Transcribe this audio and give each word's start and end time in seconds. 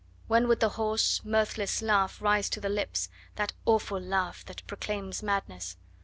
When 0.27 0.47
would 0.47 0.61
the 0.61 0.69
hoarse, 0.69 1.23
mirthless 1.23 1.79
laugh 1.79 2.23
rise 2.23 2.49
to 2.49 2.59
the 2.59 2.69
lips, 2.69 3.07
that 3.35 3.53
awful 3.67 3.99
laugh 4.01 4.43
that 4.45 4.65
proclaims 4.65 5.21
madness? 5.21 5.77